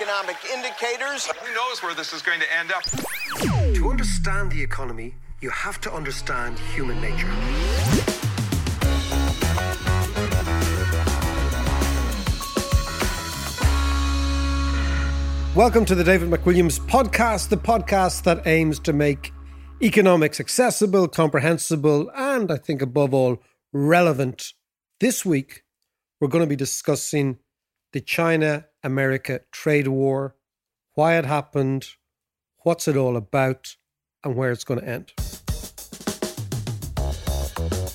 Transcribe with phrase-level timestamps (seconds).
[0.00, 1.26] Economic indicators.
[1.26, 2.82] Who knows where this is going to end up?
[3.74, 7.26] To understand the economy, you have to understand human nature.
[15.54, 19.32] Welcome to the David McWilliams podcast, the podcast that aims to make
[19.82, 23.42] economics accessible, comprehensible, and I think above all,
[23.74, 24.54] relevant.
[25.00, 25.64] This week,
[26.18, 27.38] we're going to be discussing
[27.92, 30.34] the China America trade war,
[30.94, 31.86] why it happened,
[32.64, 33.76] what's it all about,
[34.24, 35.12] and where it's going to end.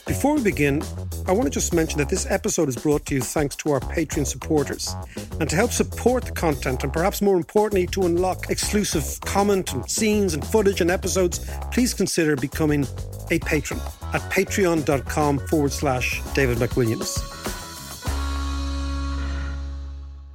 [0.06, 0.82] Before we begin,
[1.28, 3.80] I want to just mention that this episode is brought to you thanks to our
[3.80, 4.96] Patreon supporters.
[5.40, 9.88] And to help support the content, and perhaps more importantly, to unlock exclusive comment and
[9.90, 12.88] scenes and footage and episodes, please consider becoming
[13.30, 13.80] a patron
[14.14, 17.57] at patreon.com forward slash David McWilliams.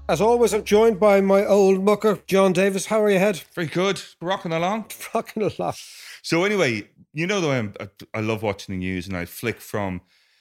[0.08, 2.86] As always, I'm joined by my old mucker, John Davis.
[2.86, 3.40] How are you, head?
[3.54, 4.02] Very good.
[4.20, 4.86] Rocking along.
[5.14, 5.80] Rocking a lot.
[6.22, 9.60] So anyway, you know way I'm, I, I love watching the news, and I flick
[9.60, 10.00] from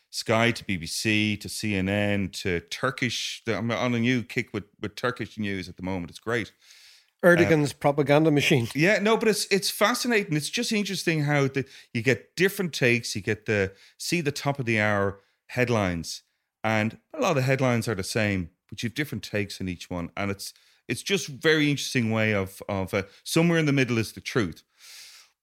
[0.09, 3.44] Sky to BBC to CNN to Turkish.
[3.48, 6.09] I'm on a new kick with, with Turkish news at the moment.
[6.09, 6.52] It's great.
[7.23, 8.67] Erdogan's propaganda machine.
[8.76, 10.36] Yeah, no, but it's it's fascinating.
[10.36, 13.16] It's just interesting how the, you get different takes.
[13.16, 16.23] You get the see the top of the hour headlines,
[16.64, 19.89] and a lot of headlines are the same, but you have different takes in each
[19.92, 20.54] one, and it's
[20.87, 24.64] it's just very interesting way of of uh, somewhere in the middle is the truth.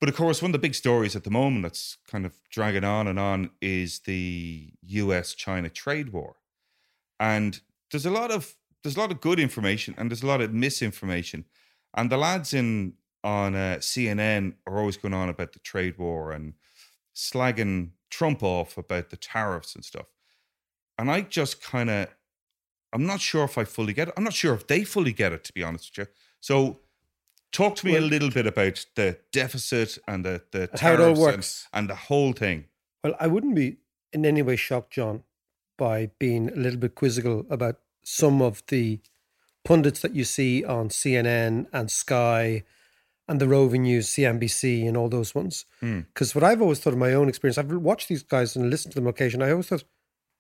[0.01, 2.85] But of course, one of the big stories at the moment that's kind of dragging
[2.85, 5.35] on and on is the U.S.
[5.35, 6.37] China trade war,
[7.21, 10.41] and there's a lot of there's a lot of good information and there's a lot
[10.41, 11.45] of misinformation,
[11.95, 16.33] and the lads in on uh, CNN are always going on about the trade war
[16.33, 16.55] and
[17.15, 20.07] slagging Trump off about the tariffs and stuff,
[20.99, 22.09] and I just kind of
[22.93, 24.15] I'm not sure if I fully get it.
[24.17, 26.13] I'm not sure if they fully get it, to be honest with you.
[26.41, 26.81] So
[27.53, 31.01] talk to me Well- a little bit about the deficit and the, the How it
[31.01, 31.69] all tariffs and- works.
[31.73, 32.65] And, the whole thing.
[33.05, 33.77] Well, I wouldn't be
[34.13, 35.23] in any way shocked, John,
[35.77, 39.01] by being a little bit quizzical about some of the
[39.65, 42.65] pundits that you see on CNN and Sky
[43.29, 45.67] and the Roving News, CNBC, and all those ones.
[45.81, 46.01] Hmm.
[46.15, 48.93] Because what I've always thought of my own experience, I've watched these guys and listened
[48.95, 49.49] to them occasionally.
[49.49, 49.85] I always thought,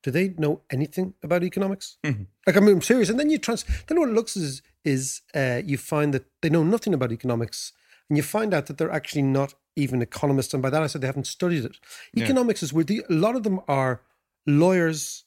[0.03, 1.98] do they know anything about economics?
[2.47, 3.09] Like, I mean, I'm serious.
[3.09, 6.50] And then you trans, then what it looks is, is uh, you find that they
[6.50, 7.72] know nothing about economics.
[8.08, 10.54] And you find out that they're actually not even economists.
[10.54, 11.76] And by that, I said they haven't studied it.
[12.14, 12.25] Yeah.
[12.25, 14.03] Economics is where the, a lot of them are
[14.47, 15.25] lawyers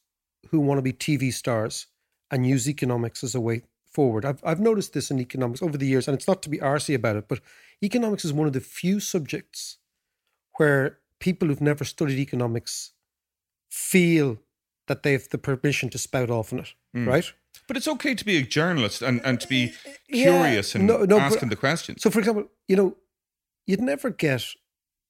[0.50, 1.86] who want to be TV stars
[2.30, 3.62] and use economics as a way
[3.92, 4.24] forward.
[4.24, 6.94] I've, I've noticed this in economics over the years, and it's not to be arsy
[6.94, 7.40] about it, but
[7.82, 9.78] economics is one of the few subjects
[10.56, 12.92] where people who've never studied economics
[13.70, 14.38] feel
[14.88, 17.06] that they have the permission to spout off on it, mm.
[17.06, 17.32] right?
[17.68, 20.74] But it's okay to be a journalist and, and to be eh, eh, Yeah, curious
[20.74, 22.02] and no- no, but- asking the questions.
[22.02, 22.96] So, for example, you know,
[23.66, 24.44] you'd never get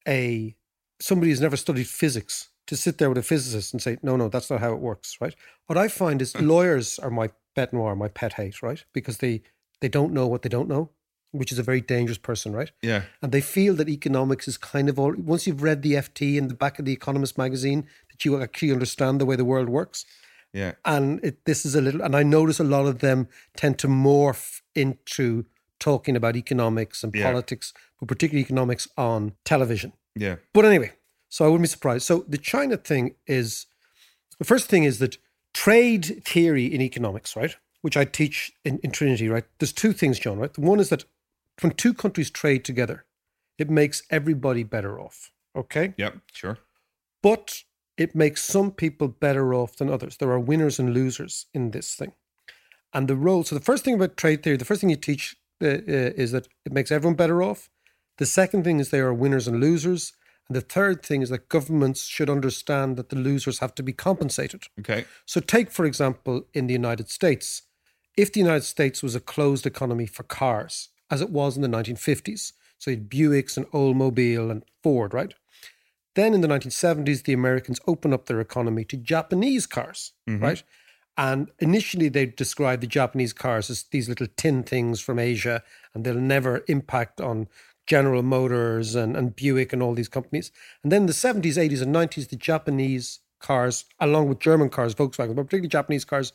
[0.06, 0.54] a
[1.00, 4.28] somebody who's never studied physics to sit there with a physicist and say, "No, no,
[4.28, 5.34] that's not how it works." Right?
[5.66, 6.46] What I find is hmm.
[6.46, 8.84] lawyers are my pet noir, my pet hate, right?
[8.92, 9.42] Because they
[9.80, 10.90] they don't know what they don't know,
[11.32, 12.70] which is a very dangerous person, right?
[12.82, 13.02] yeah.
[13.20, 15.14] And they feel that economics is kind of all.
[15.16, 17.86] Once you've read the FT in the back of the Economist magazine,
[18.24, 20.04] you actually understand the way the world works
[20.52, 20.72] Yeah.
[20.84, 23.88] and it, this is a little and i notice a lot of them tend to
[23.88, 25.44] morph into
[25.78, 27.30] talking about economics and Yeah.
[27.30, 30.36] politics but particularly economics on television Yeah.
[30.52, 30.92] but anyway
[31.28, 33.66] so i wouldn't be surprised so the china thing is
[34.38, 35.16] the first thing is that
[35.54, 40.18] trade theory in economics right which i teach in, in trinity right there's two things
[40.18, 41.04] john right one is that
[41.60, 43.04] when two countries trade together
[43.58, 46.14] it makes everybody better off okay Yep.
[46.32, 46.58] Sure.
[47.22, 47.62] but
[47.96, 50.16] it makes some people better off than others.
[50.16, 52.12] There are winners and losers in this thing.
[52.92, 55.36] And the role, so the first thing about trade theory, the first thing you teach
[55.62, 57.70] uh, uh, is that it makes everyone better off.
[58.18, 60.12] The second thing is there are winners and losers.
[60.48, 63.92] And the third thing is that governments should understand that the losers have to be
[63.92, 64.64] compensated.
[64.80, 65.04] Okay.
[65.24, 67.62] So, take, for example, in the United States,
[68.16, 71.68] if the United States was a closed economy for cars, as it was in the
[71.68, 75.32] 1950s, so you had Buicks and Oldsmobile and Ford, right?
[76.14, 80.42] Then in the 1970s, the Americans opened up their economy to Japanese cars, mm-hmm.
[80.42, 80.62] right?
[81.16, 85.62] And initially, they described the Japanese cars as these little tin things from Asia,
[85.94, 87.48] and they'll never impact on
[87.86, 90.52] General Motors and, and Buick and all these companies.
[90.82, 94.94] And then in the 70s, 80s, and 90s, the Japanese cars, along with German cars,
[94.94, 96.32] Volkswagen, but particularly Japanese cars,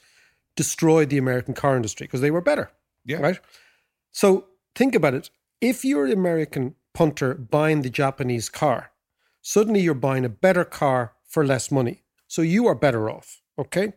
[0.56, 2.70] destroyed the American car industry because they were better.
[3.06, 3.18] Yeah.
[3.18, 3.40] Right?
[4.12, 4.46] So
[4.76, 5.30] think about it.
[5.62, 8.92] If you're an American punter buying the Japanese car,
[9.48, 12.04] suddenly you're buying a better car for less money.
[12.28, 13.42] So you are better off.
[13.58, 13.94] Okay.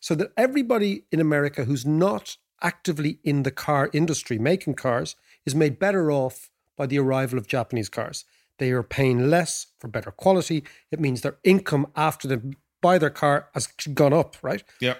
[0.00, 5.14] So that everybody in America who's not actively in the car industry making cars
[5.46, 8.24] is made better off by the arrival of Japanese cars.
[8.58, 10.64] They are paying less for better quality.
[10.90, 12.38] It means their income after they
[12.82, 14.64] buy their car has gone up, right?
[14.80, 14.96] Yeah.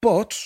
[0.00, 0.42] But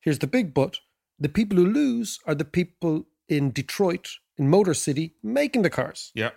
[0.00, 0.78] here's the big but
[1.18, 4.08] the people who lose are the people in Detroit,
[4.38, 6.10] in Motor City, making the cars.
[6.14, 6.30] Yeah.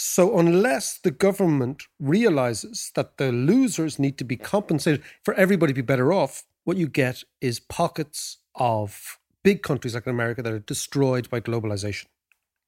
[0.00, 5.74] So, unless the government realizes that the losers need to be compensated for everybody to
[5.74, 10.60] be better off, what you get is pockets of big countries like America that are
[10.60, 12.06] destroyed by globalization.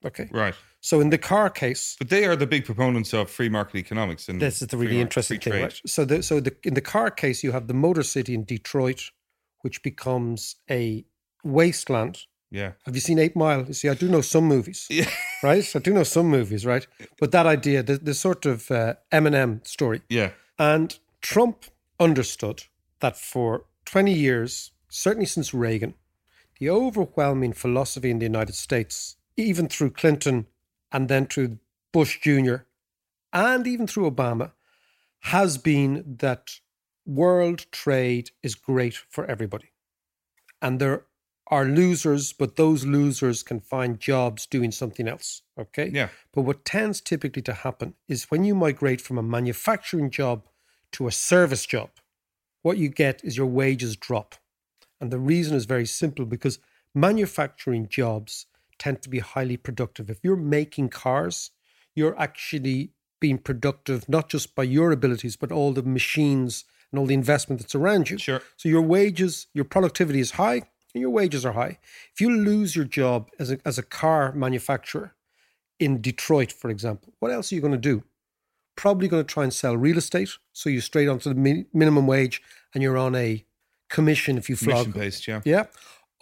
[0.05, 0.29] Okay.
[0.33, 0.57] Right.
[0.81, 4.29] So, in the car case, But they are the big proponents of free market economics.
[4.29, 5.81] And this is the really interesting thing, right?
[5.87, 9.13] So, the, so the, in the car case, you have the Motor City in Detroit,
[9.61, 11.05] which becomes a
[11.45, 12.25] wasteland.
[12.51, 12.73] Yeah.
[12.85, 13.65] Have you seen Eight Mile?
[13.67, 15.09] You see, I do know some movies, Yeah.
[15.43, 15.65] right?
[15.75, 16.87] I do know some movies, right?
[17.19, 20.31] But that idea, the, the sort of uh, Eminem story, Yeah.
[20.59, 21.67] and Trump
[22.01, 22.65] understood
[23.01, 25.95] that for 20 years, certainly since Reagan,
[26.59, 30.47] the overwhelming philosophy in the United States, even through Clinton
[30.93, 31.59] and then through
[31.93, 32.57] Bush Jr.,
[33.33, 34.53] and even through Obama,
[35.21, 36.51] has been that
[37.07, 39.71] world trade is great for everybody.
[40.61, 41.05] And there
[41.51, 45.43] are losers, but those losers can find jobs doing something else.
[45.59, 45.91] Okay?
[45.93, 46.09] Yeah.
[46.33, 50.47] But what tends typically to happen is when you migrate from a manufacturing job
[50.93, 51.91] to a service job,
[52.63, 54.37] what you get is your wages drop.
[55.01, 56.59] And the reason is very simple because
[56.95, 58.47] manufacturing jobs
[58.79, 60.09] tend to be highly productive.
[60.09, 61.51] If you're making cars,
[61.95, 67.07] you're actually being productive not just by your abilities, but all the machines and all
[67.07, 68.19] the investment that's around you.
[68.19, 68.43] Sure.
[68.57, 70.63] So your wages, your productivity is high,
[70.95, 71.79] and your wages are high.
[72.13, 75.15] If you lose your job as a, as a car manufacturer
[75.79, 78.03] in Detroit, for example, what else are you going to do?
[78.77, 80.31] Probably going to try and sell real estate.
[80.53, 82.43] So you're straight onto the mi- minimum wage
[82.75, 83.45] and you're on a
[83.89, 84.89] commission if you flog.
[84.89, 85.29] Mission based.
[85.29, 85.41] Yeah.
[85.45, 85.65] Yeah.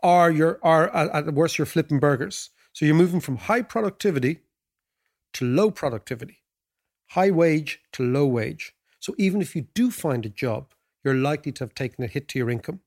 [0.02, 2.50] Or you're, or at, at worst, you're flipping burgers.
[2.72, 4.40] So you're moving from high productivity
[5.34, 6.38] to low productivity,
[7.08, 8.74] high wage to low wage.
[9.00, 10.72] So even if you do find a job,
[11.04, 12.80] you're likely to have taken a hit to your income.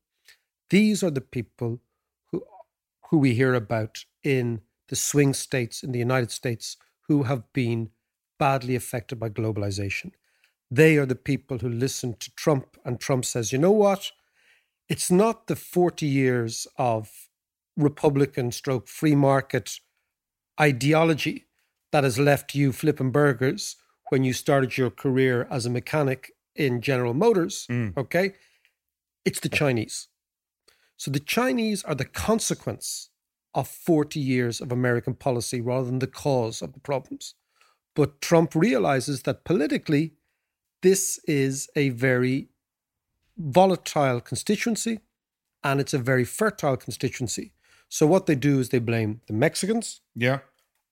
[0.71, 1.81] These are the people
[2.31, 2.43] who,
[3.09, 6.77] who we hear about in the swing states in the United States
[7.07, 7.89] who have been
[8.39, 10.11] badly affected by globalization.
[10.71, 14.11] They are the people who listen to Trump, and Trump says, you know what?
[14.87, 17.09] It's not the 40 years of
[17.75, 19.79] Republican stroke free market
[20.59, 21.47] ideology
[21.91, 23.75] that has left you flipping burgers
[24.09, 27.67] when you started your career as a mechanic in General Motors.
[27.69, 27.97] Mm.
[27.97, 28.35] Okay.
[29.25, 30.07] It's the Chinese.
[31.01, 33.09] So the Chinese are the consequence
[33.55, 37.33] of 40 years of American policy rather than the cause of the problems.
[37.95, 40.13] But Trump realizes that politically,
[40.83, 42.49] this is a very
[43.35, 44.99] volatile constituency
[45.63, 47.51] and it's a very fertile constituency.
[47.89, 50.41] So what they do is they blame the Mexicans Yeah.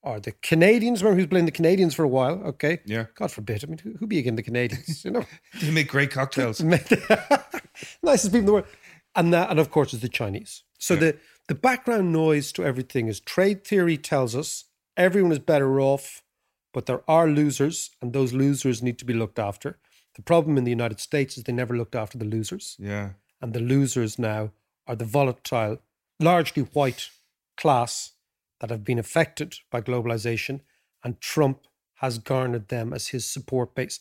[0.01, 1.03] or the Canadians.
[1.03, 2.41] Remember, he was blaming the Canadians for a while.
[2.45, 2.79] Okay.
[2.83, 3.05] Yeah.
[3.13, 3.63] God forbid.
[3.63, 5.05] I mean, who, who be again the Canadians?
[5.05, 5.25] You know,
[5.61, 6.63] They make great cocktails.
[8.03, 8.65] nicest people in the world.
[9.15, 10.63] And that, and of course, is the Chinese.
[10.77, 15.81] So the the background noise to everything is trade theory tells us everyone is better
[15.81, 16.21] off,
[16.73, 19.79] but there are losers, and those losers need to be looked after.
[20.15, 23.13] The problem in the United States is they never looked after the losers, Yeah.
[23.41, 24.51] and the losers now
[24.85, 25.79] are the volatile,
[26.19, 27.09] largely white
[27.57, 28.11] class
[28.59, 30.61] that have been affected by globalization,
[31.03, 33.99] and Trump has garnered them as his support base.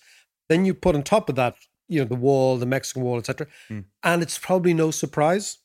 [0.48, 1.56] Then you put on top of that,
[1.88, 3.46] you know, the wall, the Mexican wall, etc.
[3.68, 3.80] Hmm.
[4.02, 5.58] And it's probably no surprise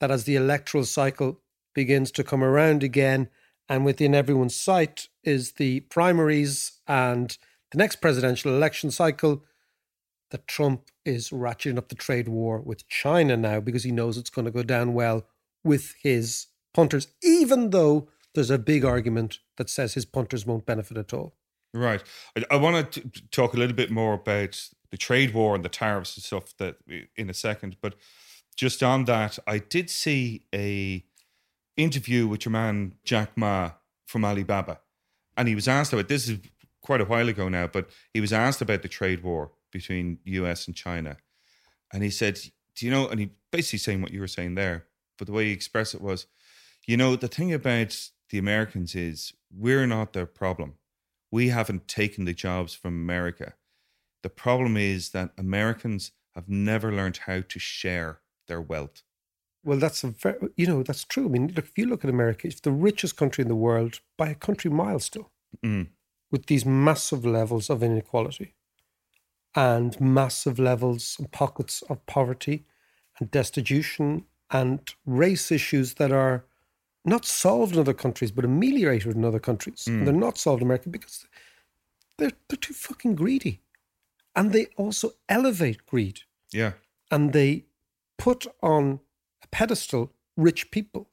[0.00, 1.40] that as the electoral cycle
[1.74, 3.28] begins to come around again,
[3.68, 7.36] and within everyone's sight is the primaries and
[7.70, 9.44] the next presidential election cycle,
[10.30, 14.30] that Trump is ratcheting up the trade war with China now because he knows it's
[14.30, 15.26] going to go down well
[15.64, 20.96] with his punters, even though there's a big argument that says his punters won't benefit
[20.96, 21.34] at all.
[21.74, 22.02] Right.
[22.36, 25.68] I, I want to talk a little bit more about the trade war and the
[25.68, 26.76] tariffs and stuff that
[27.16, 27.94] in a second, but
[28.56, 31.04] just on that, I did see a
[31.76, 33.72] interview with your man Jack Ma
[34.06, 34.80] from Alibaba,
[35.36, 36.38] and he was asked about this is
[36.82, 40.66] quite a while ago now, but he was asked about the trade war between US
[40.66, 41.16] and China,
[41.92, 42.38] and he said,
[42.74, 45.46] "Do you know?" And he basically saying what you were saying there, but the way
[45.46, 46.26] he expressed it was,
[46.86, 50.74] "You know, the thing about the Americans is we're not their problem.
[51.30, 53.54] We haven't taken the jobs from America.
[54.22, 59.02] The problem is that Americans have never learned how to share their wealth."
[59.62, 61.26] Well, that's a very, you know, that's true.
[61.26, 64.00] I mean, look, if you look at America, it's the richest country in the world
[64.16, 65.30] by a country mile still,
[65.62, 65.88] Mm.
[66.30, 68.54] with these massive levels of inequality
[69.54, 72.64] and massive levels and pockets of poverty
[73.18, 76.44] and destitution and race issues that are
[77.04, 79.86] not solved in other countries, but ameliorated in other countries.
[79.86, 81.26] And they're not solved in America because
[82.16, 83.60] they're, they're too fucking greedy.
[84.34, 86.20] And they also elevate greed
[86.52, 86.72] Yeah.
[87.10, 87.66] and they
[88.16, 89.00] put on
[89.42, 91.10] a pedestal rich people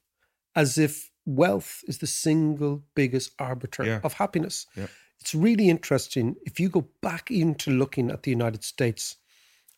[0.55, 3.99] as if wealth is the single biggest arbiter Yeah.
[4.03, 4.65] of happiness.
[4.75, 4.87] Yeah.
[5.19, 9.17] It's really interesting if you go back into looking at the United States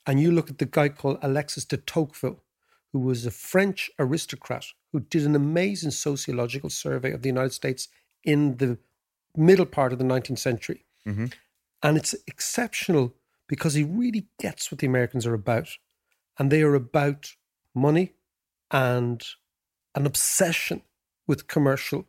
[0.06, 2.44] and you look at the guy called Alexis de Tocqueville,
[2.92, 7.88] who was a French aristocrat who did an amazing sociological survey of the United States
[8.24, 8.78] in the
[9.36, 10.86] middle part of the 19th century.
[11.06, 11.32] Mhm.
[11.82, 13.16] And it's exceptional
[13.50, 15.68] because he really gets what the Americans are about.
[16.38, 17.34] And they are about
[17.76, 18.14] money
[18.72, 19.22] and
[19.96, 20.84] an obsession
[21.28, 22.06] with commercial.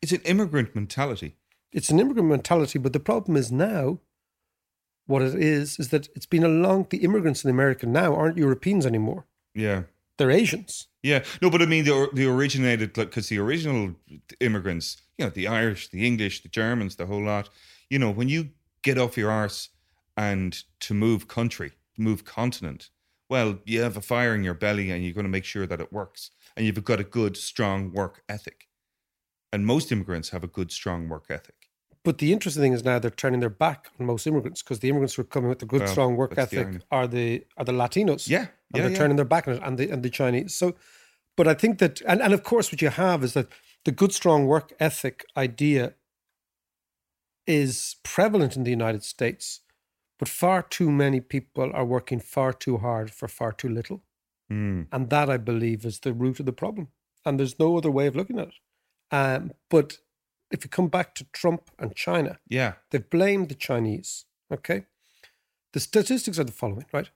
[0.00, 1.34] It's an immigrant mentality.
[1.72, 3.98] It's an immigrant mentality, but the problem is now
[5.06, 8.38] what it is is that it's been a long the immigrants in America now aren't
[8.38, 9.26] Europeans anymore.
[9.54, 9.84] Yeah.
[10.18, 10.88] They're Asians.
[11.02, 13.94] Yeah, no, but I mean, the the originated because the original
[14.40, 17.50] immigrants, you know, the Irish, the English, the Germans, the whole lot.
[17.90, 18.50] You know, when you
[18.82, 19.68] get off your arse
[20.16, 22.90] and to move country, move continent,
[23.28, 25.80] well, you have a fire in your belly, and you're going to make sure that
[25.80, 28.68] it works, and you've got a good, strong work ethic.
[29.52, 31.54] And most immigrants have a good, strong work ethic.
[32.04, 34.88] But the interesting thing is now they're turning their back on most immigrants because the
[34.88, 37.44] immigrants who are coming with the good, Well, strong work that's the ethic are the
[37.56, 38.28] are the Latinos.
[38.28, 38.96] Yeah, and yeah, they're yeah.
[38.96, 40.54] turning their back on it, and the and the Chinese.
[40.54, 40.76] So,
[41.36, 43.48] but I think that, and, and of course, what you have is that
[43.84, 45.94] the good, strong work ethic idea
[47.44, 49.62] is prevalent in the United States,
[50.18, 54.02] but far too many people are working far too hard for far too little,
[54.50, 54.86] Mm.
[54.92, 56.88] and that I believe is the root of the problem.
[57.24, 58.54] And there's no other way of looking at it.
[59.10, 59.98] Um, but
[60.52, 64.24] if you come back to Trump and China, Yeah, They've blamed the Chinese.
[64.50, 64.86] Okay.
[65.72, 67.10] The statistics are the following, right?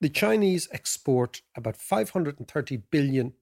[0.00, 3.32] The Chinese export about $530 billion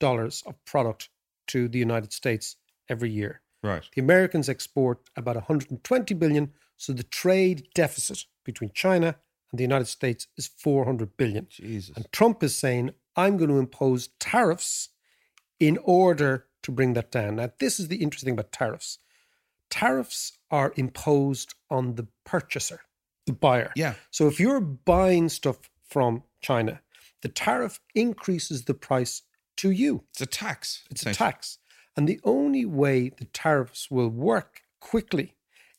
[0.00, 1.08] of product
[1.48, 2.56] to the United States
[2.88, 3.40] every year.
[3.62, 3.88] right.
[3.94, 6.52] The Americans export about 120 billion.
[6.76, 9.16] So the trade deficit between China
[9.50, 11.46] and the United States is 400 billion.
[11.50, 11.94] Jesus.
[11.94, 14.90] And Trump is saying, I'm going to impose tariffs
[15.60, 17.36] in order to bring that down.
[17.36, 18.98] Now, this is the interesting thing about tariffs.
[19.70, 22.80] Tariffs are imposed on the purchaser,
[23.26, 23.72] the buyer.
[23.76, 23.94] Yeah.
[24.10, 26.80] So if you're buying stuff from China,
[27.22, 29.22] the tariff increases the price
[29.56, 30.04] to you.
[30.12, 30.84] It's a tax.
[30.90, 31.58] It's a tax.
[31.96, 35.36] And the only way the tariffs will work quickly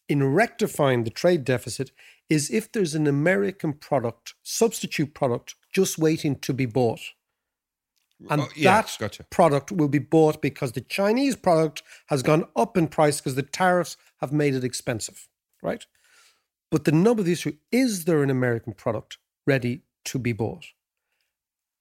[0.10, 1.92] in rectifying the trade deficit
[2.30, 7.00] is if there's an American product, substitute product, just waiting to be bought.
[8.30, 9.26] And Oh, yeah, that gotcha.
[9.30, 13.44] product will be bought because the Chinese product has gone up in price because the
[13.44, 15.28] tariffs have made it expensive,
[15.62, 15.86] right?
[16.72, 20.66] But the nub of the issue is there an American product ready to be bought?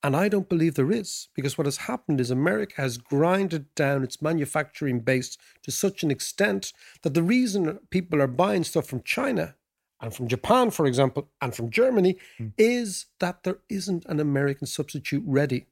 [0.02, 4.04] And I don't believe there is, because what has happened is America has grinded down
[4.04, 6.72] its manufacturing base to such an extent
[7.02, 9.56] that the reason people are buying stuff from China
[10.00, 12.48] and from Japan, for example, and from Germany hmm.
[12.58, 15.66] is that there isn't an American substitute ready.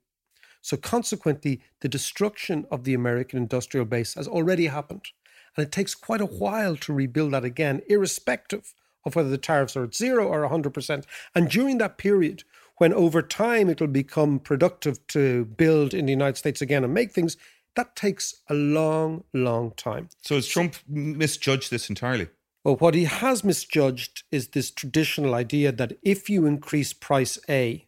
[0.62, 5.08] So, consequently, the destruction of the American industrial base has already happened.
[5.56, 9.76] And it takes quite a while to rebuild that again, irrespective of whether the tariffs
[9.76, 11.04] are at zero or 100%.
[11.34, 12.44] And during that period,
[12.78, 17.12] when over time it'll become productive to build in the United States again and make
[17.12, 17.36] things,
[17.76, 20.08] that takes a long, long time.
[20.22, 22.28] So has Trump misjudged this entirely?
[22.64, 27.86] Well, what he has misjudged is this traditional idea that if you increase price A,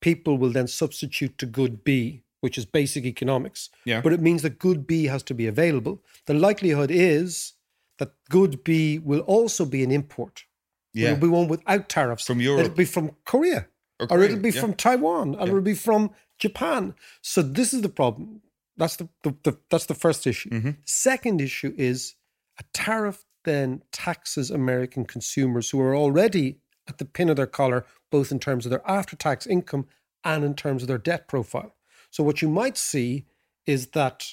[0.00, 3.70] people will then substitute to good B, which is basic economics.
[3.84, 4.00] Yeah.
[4.00, 6.02] But it means that good B has to be available.
[6.26, 7.52] The likelihood is
[7.98, 10.44] that good B will also be an import.
[10.92, 11.10] Yeah.
[11.10, 12.26] It'll be one without tariffs.
[12.26, 12.64] From Europe.
[12.64, 13.68] It'll be from Korea.
[14.00, 14.60] Or Or, it'll be yeah.
[14.60, 15.34] from Taiwan.
[15.36, 15.46] Or Yeah.
[15.48, 16.94] it'll be from Japan.
[17.22, 18.42] So this is the problem.
[18.76, 20.48] That's the, the, the that's the first issue.
[20.50, 20.70] Mm-hmm.
[20.86, 22.14] Second issue is
[22.58, 27.86] a tariff then taxes American consumers who are already at the pin of their collar,
[28.10, 29.86] both in terms of their after tax income
[30.24, 31.74] and in terms of their debt profile.
[32.10, 33.26] So, what you might see
[33.66, 34.26] is that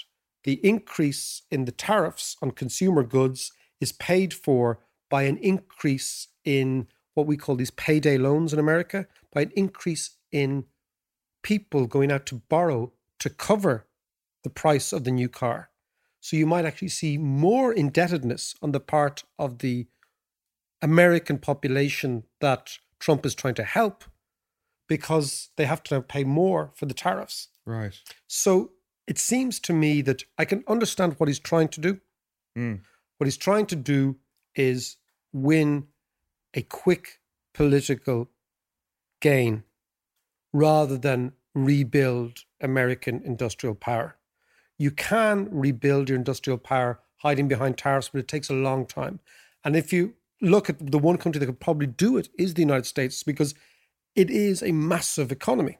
[0.44, 6.88] the increase in the tariffs on consumer goods is paid for by an increase in
[7.14, 10.66] what we call these payday loans in America, by an increase in
[11.44, 13.88] people going out to borrow to cover
[14.44, 15.70] the price of the new car.
[16.28, 19.88] So you might actually see more indebtedness on the part of the
[20.82, 24.04] American population that Trump is trying to help
[24.90, 27.48] because they have to now pay more for the tariffs.
[27.66, 27.98] Right.
[28.28, 28.72] So
[29.08, 32.02] it seems to me that I can understand what he's trying to do.
[32.58, 32.82] Mm.
[33.20, 34.18] What he's trying to do
[34.54, 34.98] is
[35.32, 35.88] win
[36.54, 37.22] a quick
[37.54, 38.30] political
[39.22, 39.64] gain
[40.52, 44.18] rather than rebuild American industrial power.
[44.78, 49.20] You can rebuild your industrial power hiding behind tariffs, but it takes a long time.
[49.64, 52.62] And if you look at the one country that could probably do it is the
[52.62, 53.56] United States because
[54.16, 55.78] it is a massive economy.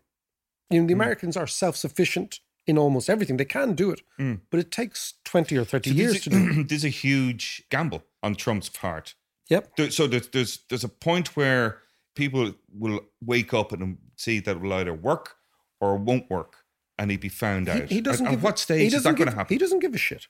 [0.70, 0.98] You know, the Mm.
[0.98, 3.38] Americans are self-sufficient in almost everything.
[3.38, 4.42] They can do it, Mm.
[4.50, 6.68] but it takes 20 or 30 So years to do it.
[6.68, 9.16] this is a huge gamble on Trump's part.
[9.50, 9.76] Yep.
[9.78, 11.82] There- So there's there's there's a point where
[12.16, 15.36] people will wake up and see that it will either work
[15.80, 16.66] or it won't work,
[16.98, 17.90] and he'd be found out.
[17.90, 19.54] He, he doesn't At, give at what stage is that going to happen?
[19.54, 20.28] He doesn't give a shit.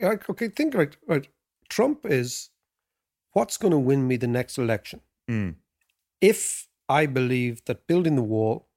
[0.00, 0.96] Like, okay, think about it.
[1.06, 1.28] Right.
[1.68, 2.50] Trump is
[3.32, 5.00] what's going to win me the next election.
[5.30, 5.56] Mm.
[6.20, 8.68] If I believe that building the wall,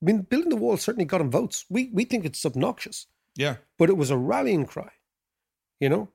[0.00, 1.64] I mean, building the wall certainly got him votes.
[1.68, 3.06] We we think it's obnoxious,
[3.36, 3.56] Yeah.
[3.78, 4.90] but it was a rallying cry.
[5.80, 6.08] You know,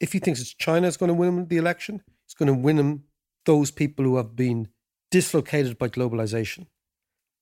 [0.00, 2.54] if he thinks it's China is going to win him the election, it's going to
[2.54, 3.04] win him
[3.44, 4.68] those people who have been
[5.10, 6.66] dislocated by globalization.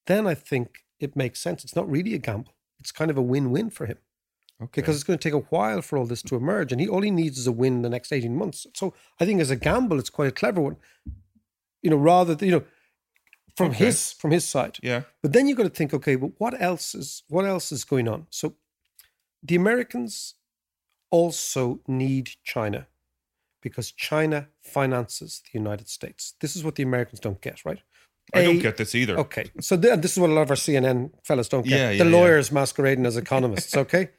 [0.06, 1.64] Then I think it makes sense.
[1.64, 2.54] It's not really a gamble.
[2.78, 3.98] It's kind of a win-win for him
[4.62, 4.80] Okay.
[4.80, 7.02] because it's going to take a while for all this to emerge, and he all
[7.02, 8.66] he needs is a win in the next eighteen months.
[8.74, 10.76] So I think as a gamble, it's quite a clever one.
[11.82, 12.64] You know, rather than, you know,
[13.56, 13.86] from Okay.
[13.86, 14.78] his from his side.
[14.82, 15.02] yeah.
[15.22, 18.08] But then you've got to think, okay, but what else is what else is going
[18.08, 18.26] on?
[18.30, 18.54] So
[19.42, 20.34] the Americans
[21.10, 22.86] also need China
[23.62, 26.34] because China finances the United States.
[26.40, 27.80] This is what the Americans don't get, right?
[28.34, 29.18] I don't get this either.
[29.18, 31.78] Okay, so th- this is what a lot of our CNN fellas don't get.
[31.78, 32.10] Yeah, the yeah, yeah.
[32.18, 33.76] lawyers masquerading as economists.
[33.76, 34.10] Okay,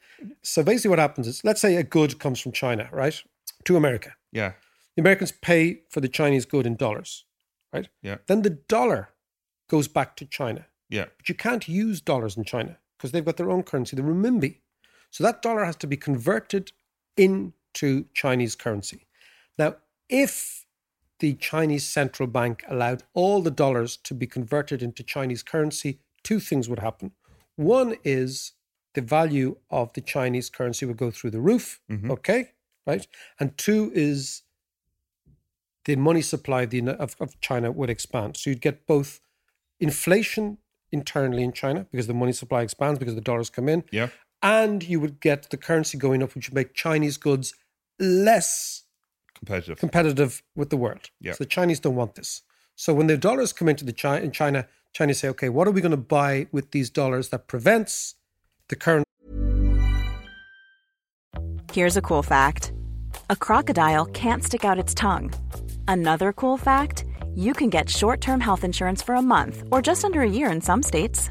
[0.42, 3.22] so basically, what happens is, let's say a good comes from China, right,
[3.64, 4.14] to America.
[4.32, 4.52] Yeah.
[4.96, 7.24] The Americans pay for the Chinese good in dollars,
[7.72, 7.88] right?
[8.02, 8.18] Yeah.
[8.26, 9.08] Then the dollar
[9.68, 11.06] goes back to China, Yeah.
[11.16, 14.58] but you can't use dollars in China because they've got their own currency, the renminbi.
[15.10, 16.72] So that dollar has to be converted
[17.16, 19.06] into Chinese currency.
[19.58, 19.76] Now,
[20.08, 20.61] if
[21.22, 26.40] the Chinese central bank allowed all the dollars to be converted into Chinese currency, two
[26.40, 27.12] things would happen.
[27.54, 28.54] One is
[28.94, 32.10] the value of the Chinese currency would go through the roof, mm-hmm.
[32.10, 32.50] okay,
[32.88, 33.06] right?
[33.38, 34.42] And two is
[35.84, 38.36] the money supply of, the, of, of China would expand.
[38.36, 39.20] So you'd get both
[39.78, 40.58] inflation
[40.90, 44.08] internally in China because the money supply expands because the dollars come in, Yeah.
[44.42, 47.54] and you would get the currency going up, which would make Chinese goods
[48.00, 48.81] less
[49.44, 49.78] Competitive.
[49.78, 51.10] competitive with the world.
[51.20, 51.32] Yeah.
[51.32, 52.42] So the Chinese don't want this.
[52.76, 55.72] So when the dollars come into the China, in China, China say, okay, what are
[55.72, 58.14] we going to buy with these dollars that prevents
[58.68, 59.04] the current
[61.72, 62.72] Here's a cool fact
[63.30, 65.32] a crocodile can't stick out its tongue.
[65.88, 70.04] Another cool fact you can get short term health insurance for a month or just
[70.04, 71.30] under a year in some states.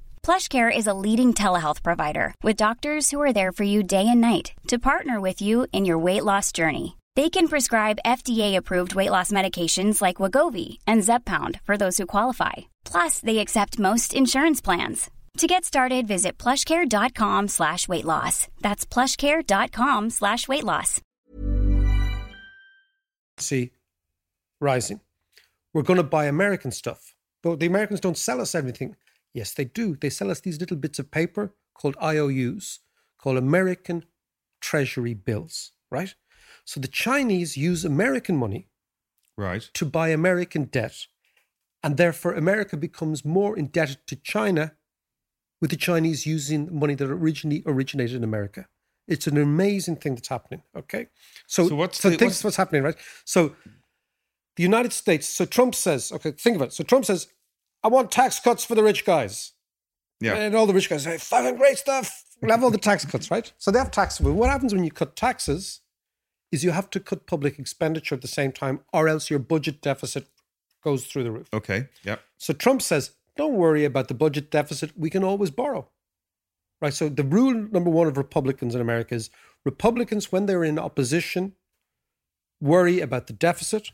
[0.25, 4.21] PlushCare is a leading telehealth provider with doctors who are there for you day and
[4.21, 6.97] night to partner with you in your weight loss journey.
[7.17, 12.53] They can prescribe FDA-approved weight loss medications like Wegovy and Zepbound for those who qualify.
[12.85, 15.09] Plus, they accept most insurance plans.
[15.37, 18.47] To get started, visit plushcare.com slash weight loss.
[18.61, 21.01] That's plushcare.com slash weight loss.
[23.41, 23.71] currency
[24.59, 24.99] rising.
[25.73, 27.15] We're going to buy American stuff.
[27.41, 28.95] But the Americans don't sell us everything.
[29.33, 29.95] Yes, they do.
[29.95, 32.79] They sell us these little bits of paper called IOUs,
[33.17, 34.05] called American
[34.59, 36.13] Treasury bills, right?
[36.65, 38.67] So the Chinese use American money
[39.37, 39.61] Right.
[39.73, 41.07] to buy American debt.
[41.83, 44.75] And therefore, America becomes more indebted to China
[45.59, 48.67] with the Chinese using money that originally originated in America.
[49.07, 50.61] It's an amazing thing that's happening.
[50.75, 51.07] Okay.
[51.47, 52.97] So, So what's so the- think what's- what's happening, right?
[53.25, 53.55] So
[54.57, 56.73] the United States, so Trump says, okay, think of it.
[56.73, 57.27] So Trump says,
[57.83, 59.53] I want tax cuts for the rich guys.
[60.19, 60.35] Yeah.
[60.35, 62.23] And all the rich guys say, fucking great stuff.
[62.41, 63.51] We'll have all the tax cuts, right?
[63.57, 64.23] So they have taxes.
[64.25, 65.81] But what happens when you cut taxes
[66.51, 69.81] is you have to cut public expenditure at the same time, or else your budget
[69.81, 70.27] deficit
[70.83, 71.47] goes through the roof.
[71.53, 71.87] Okay.
[72.03, 72.17] Yeah.
[72.37, 74.91] So Trump says, don't worry about the budget deficit.
[74.97, 75.87] We can always borrow.
[76.81, 76.93] Right.
[76.93, 79.29] So the rule number one of Republicans in America is
[79.63, 81.53] Republicans, when they're in opposition,
[82.59, 83.91] worry about the deficit.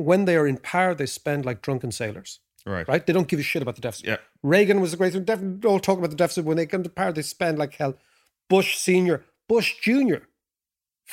[0.00, 2.40] When they are in power, they spend like drunken sailors.
[2.66, 2.86] Right.
[2.86, 3.06] Right?
[3.06, 4.06] They don't give a shit about the deficit.
[4.06, 4.16] Yeah.
[4.42, 6.44] Reagan was a great def- all talk about the deficit.
[6.44, 7.96] When they come to power, they spend like hell.
[8.48, 10.28] Bush Senior, Bush Junior,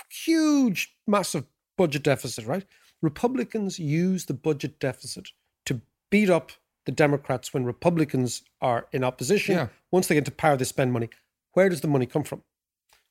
[0.10, 1.46] huge, massive
[1.78, 2.66] budget deficit, right?
[3.02, 5.30] Republicans use the budget deficit
[5.66, 6.52] to beat up
[6.86, 9.56] the Democrats when Republicans are in opposition.
[9.56, 9.68] Yeah.
[9.92, 11.10] Once they get to power, they spend money.
[11.54, 12.44] Where does the money come from?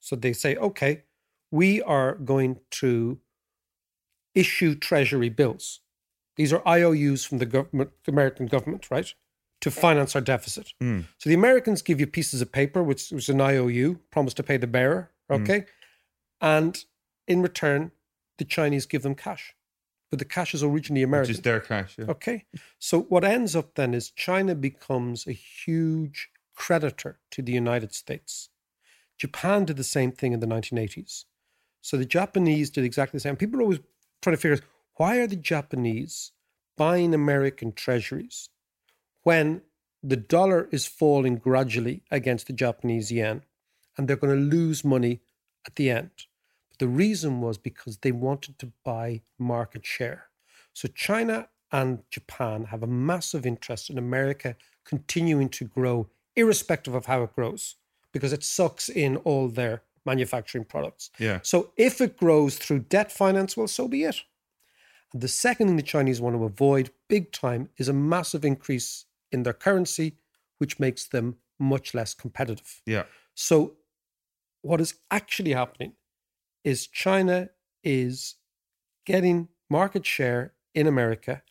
[0.00, 1.02] So they say, okay,
[1.50, 3.18] we are going to
[4.36, 5.80] issue treasury bills.
[6.36, 9.12] These are IOUs from the government, the American government, right?
[9.62, 10.72] To finance our deficit.
[10.80, 11.00] Hmm.
[11.18, 14.58] So the Americans give you pieces of paper, which was an IOU, promise to pay
[14.58, 15.42] the bearer, Hmm.
[15.42, 15.64] okay?
[16.40, 16.84] And
[17.26, 17.90] in return,
[18.38, 19.54] the Chinese give them cash.
[20.10, 21.30] But the cash is originally Which American.
[21.34, 21.96] is their cash.
[21.98, 22.04] Yeah.
[22.10, 22.44] Okay.
[22.78, 28.50] So what ends up then is China becomes a huge creditor to the United States.
[29.18, 31.24] Japan did the same thing in the 1980s.
[31.80, 33.36] So the Japanese did exactly the same.
[33.36, 33.80] People are always
[34.26, 36.32] trying to figure out why are the Japanese
[36.76, 38.48] buying American treasuries
[39.22, 39.62] when
[40.02, 43.42] the dollar is falling gradually against the Japanese yen
[43.96, 45.20] and they're going to lose money
[45.64, 46.10] at the end.
[46.70, 50.24] But the reason was because they wanted to buy market share.
[50.72, 57.06] So China and Japan have a massive interest in America continuing to grow, irrespective of
[57.06, 57.76] how it grows,
[58.12, 61.10] because it sucks in all their manufacturing products.
[61.18, 61.40] Yeah.
[61.42, 64.16] So if it grows through debt finance, well, so be it.
[65.12, 69.06] And the second thing the Chinese want to avoid big time is a massive increase
[69.32, 70.16] in their currency,
[70.58, 72.82] which makes them much less competitive.
[72.86, 73.04] Yeah.
[73.34, 73.74] So,
[74.62, 75.92] what is actually happening
[76.64, 77.50] is China
[77.84, 78.36] is
[79.04, 81.42] getting market share in America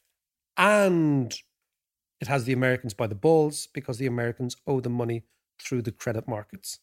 [0.58, 1.34] and
[2.20, 5.24] it has the Americans by the balls because the Americans owe them money
[5.60, 6.80] through the credit markets.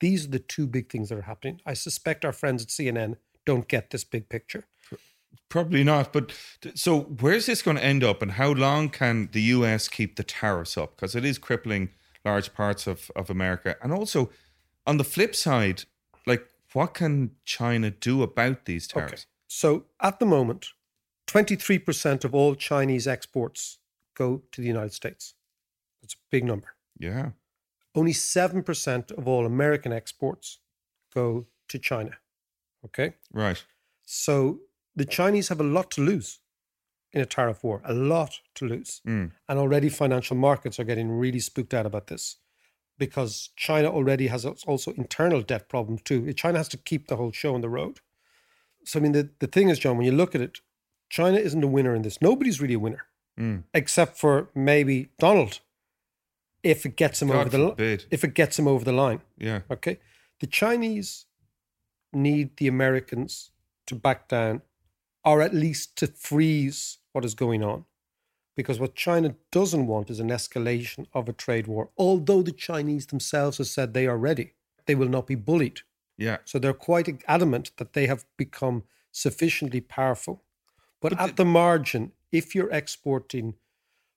[0.00, 1.60] These are the two big things that are happening.
[1.64, 4.64] I suspect our friends at CNN don't get this big picture.
[5.48, 6.12] Probably not.
[6.12, 6.32] But
[6.74, 10.24] so where's this going to end up and how long can the US keep the
[10.24, 10.96] tariffs up?
[10.96, 11.90] Because it is crippling
[12.24, 13.76] large parts of, of America.
[13.82, 14.30] And also,
[14.86, 15.84] on the flip side,
[16.26, 19.26] like what can China do about these tariffs?
[19.46, 20.68] So at the moment,
[21.28, 23.78] 23% of all Chinese exports
[24.14, 25.34] go to the United States.
[26.02, 26.74] That's a big number.
[26.98, 27.30] Yeah.
[27.94, 30.58] Only 7% of all American exports
[31.14, 32.12] go to China.
[32.84, 33.14] Okay?
[33.32, 33.64] Right.
[34.04, 34.60] So
[34.96, 36.40] the Chinese have a lot to lose
[37.12, 39.00] in a tariff war, a lot to lose.
[39.06, 39.30] Mm.
[39.48, 42.36] And already financial markets are getting really spooked out about this
[42.98, 46.32] because China already has also internal debt problems too.
[46.32, 48.00] China has to keep the whole show on the road.
[48.84, 50.58] So, I mean, the, the thing is, John, when you look at it,
[51.08, 52.20] China isn't a winner in this.
[52.20, 53.64] Nobody's really a winner Mm.
[53.74, 55.58] except for maybe Donald
[56.64, 58.04] if it gets them God over the forbid.
[58.10, 59.20] If it gets them over the line.
[59.38, 59.60] Yeah.
[59.70, 59.98] Okay.
[60.40, 61.26] The Chinese
[62.12, 63.50] need the Americans
[63.86, 64.62] to back down
[65.24, 67.84] or at least to freeze what is going on.
[68.56, 71.90] Because what China doesn't want is an escalation of a trade war.
[71.98, 74.52] Although the Chinese themselves have said they are ready,
[74.86, 75.80] they will not be bullied.
[76.16, 76.38] Yeah.
[76.44, 80.42] So they're quite adamant that they have become sufficiently powerful.
[81.00, 83.54] But, But at the, margin, if you're exporting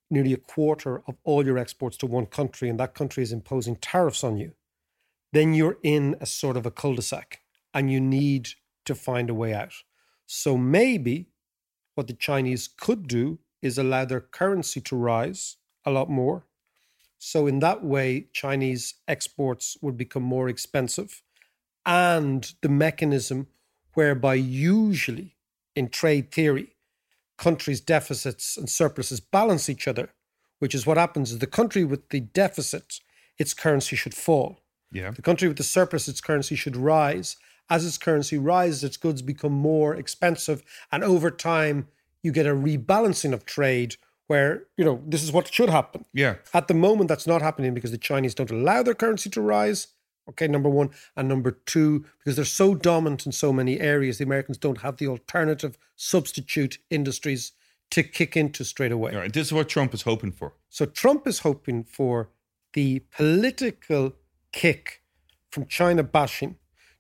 [0.09, 3.75] nearly a quarter of all your exports to one country and that country is imposing
[3.75, 4.53] tariffs on you,
[5.33, 7.41] then you're in a sort of a cul de sac
[7.73, 8.49] and you need
[8.85, 9.73] to find a way out.
[10.25, 11.29] So maybe
[11.95, 16.45] what the Chinese could do is allow their currency to rise a lot more.
[17.17, 21.23] So, in that way, Chinese exports would become more expensive.
[21.85, 23.47] And the mechanism
[23.93, 25.35] whereby, usually
[25.75, 26.75] in trade theory,
[27.37, 30.09] countries' deficits and surpluses balance each other,
[30.59, 32.99] which is what happens the country with the deficit,
[33.37, 34.59] its currency should fall.
[34.91, 35.11] Yeah.
[35.11, 37.35] The country with the surplus, its currency should rise.
[37.69, 40.63] As its currency rises, its goods become more expensive.
[40.91, 41.87] And over time,
[42.23, 43.97] you get a rebalancing of trade
[44.27, 46.05] where, you know, this is what should happen.
[46.13, 46.35] Yeah.
[46.53, 49.87] At the moment, that's not happening because the Chinese don't allow their currency to rise.
[50.29, 50.89] Okay, number one.
[51.15, 54.97] And number two, because they're so dominant in so many areas, the Americans don't have
[54.97, 57.53] the alternative substitute industries
[57.91, 59.13] to kick into straight away.
[59.13, 59.31] All right.
[59.33, 60.53] This is what Trump is hoping for.
[60.69, 62.29] So Trump is hoping for
[62.73, 64.13] the political
[64.51, 65.01] kick
[65.51, 66.57] from China bashing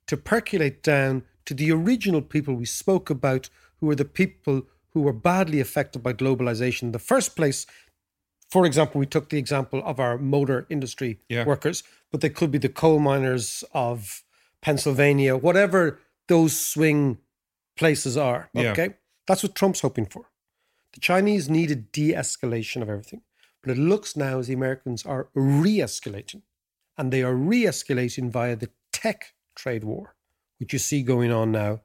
[0.07, 4.63] to percolate down to the original people we spoke about, who are the people
[4.93, 7.65] who were badly affected by globalization in the first place.
[8.49, 11.45] For example, we took the example of our motor industry Yeah.
[11.45, 14.23] workers, but they could be the coal miners of
[14.61, 17.17] Pennsylvania, whatever those swing
[17.75, 18.49] places are.
[18.53, 18.71] Yeah.
[18.71, 18.95] Okay.
[19.27, 20.29] That's what Trump's hoping for.
[20.93, 23.21] The Chinese needed de escalation of everything.
[23.61, 26.43] But it looks now as the Americans are re escalating.
[26.97, 30.15] And they are re escalating via the tech trade war,
[30.59, 31.81] which you see going on now,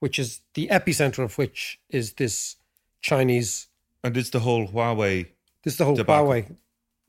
[0.00, 2.56] which is the epicenter of which is this
[3.02, 3.68] Chinese,
[4.02, 5.26] And it's the whole Huawei.
[5.62, 6.26] this is the whole Debacle.
[6.26, 6.56] Huawei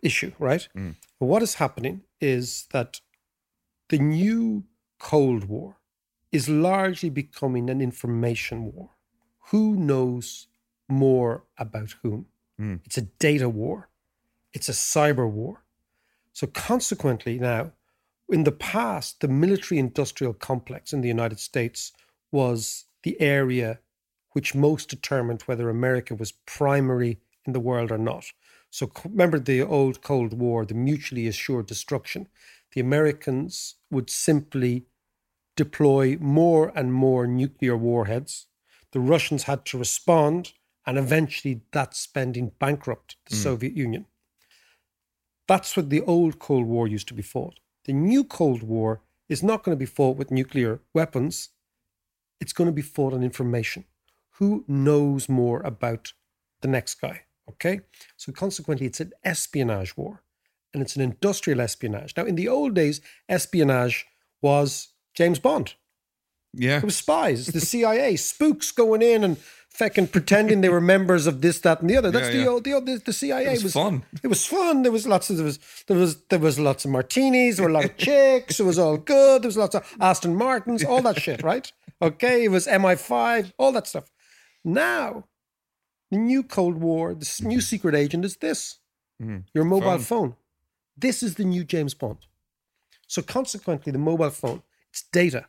[0.04, 0.68] issue, right?
[0.74, 3.02] But what is happening is that
[3.90, 4.64] the new
[5.00, 5.78] Cold War
[6.32, 8.90] is largely becoming an information war.
[9.52, 10.48] Who knows
[10.90, 12.28] more about whom?
[12.58, 12.76] Hmm.
[12.86, 13.90] It's a data war.
[14.54, 15.64] It's a cyber war.
[16.34, 17.72] So, consequently, now,
[18.30, 21.94] in the past, the military industrial complex in the United States
[22.32, 23.80] was the area
[24.34, 28.26] which most determined whether America was primary in the world or not.
[28.70, 32.28] So, remember the old Cold War, the mutually assured destruction.
[32.74, 34.86] The Americans would simply
[35.56, 38.48] deploy more and more nuclear warheads.
[38.92, 40.54] The Russians had to respond,
[40.86, 43.44] and eventually that spending bankrupt the mm.
[43.44, 44.06] Soviet Union.
[45.48, 47.60] That's what the old Cold War used to be fought.
[47.86, 51.50] The new Cold War is not going to be fought with nuclear weapons.
[52.40, 53.86] It's going to be fought on information.
[54.40, 56.14] Who knows more about
[56.62, 57.27] the next guy?
[57.50, 57.82] Okay.
[58.18, 60.24] So consequently, it's an espionage war
[60.74, 62.14] and it's an industrial espionage.
[62.18, 64.06] Now, in the old days, espionage
[64.42, 65.74] was James Bond.
[66.54, 66.78] Yeah.
[66.78, 69.38] It was spies, the CIA, spooks going in and
[69.74, 72.10] fecking pretending they were members of this, that, and the other.
[72.10, 72.48] That's Yeah, the yeah.
[72.48, 74.04] old, the old, the, the CIA It was fun.
[74.24, 74.82] It was fun.
[74.84, 77.58] There was lots of there was there was there was lots of martinis.
[77.58, 78.60] There were a lot of chicks.
[78.60, 79.44] It was all good.
[79.44, 81.72] There was lots of Aston Martins, all that shit, right?
[82.02, 84.06] Okay, it was MI5, all that stuff.
[84.64, 85.26] Now,
[86.12, 88.80] the new Cold War, this new secret agent is this:
[89.54, 90.02] your mobile Mm-hmm.
[90.04, 90.30] Phone.
[90.30, 90.36] phone.
[90.98, 92.26] This is the new James Bond.
[93.08, 95.46] So consequently, the mobile phone, it's data.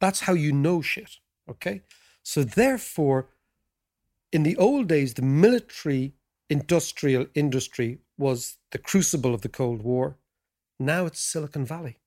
[0.00, 1.18] That's how you know shit.
[1.48, 1.82] Okay.
[2.22, 3.28] So therefore,
[4.32, 6.14] in the old days, the military
[6.50, 10.16] industrial industry was the crucible of the Cold War.
[10.78, 11.98] Now it's Silicon Valley.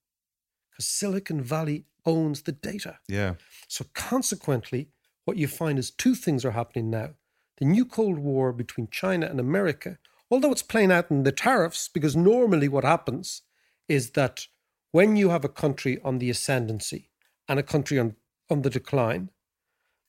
[0.69, 2.99] Because Silicon Valley owns the data.
[3.07, 3.35] Yeah.
[3.67, 4.89] So consequently,
[5.25, 7.11] what you find is two things are happening now.
[7.61, 9.99] The new Cold War between China and America,
[10.31, 13.43] although it's playing out in the tariffs, because normally what happens
[13.87, 14.47] is that
[14.91, 17.11] when you have a country on the ascendancy
[17.47, 18.15] and a country on,
[18.49, 19.29] on the decline,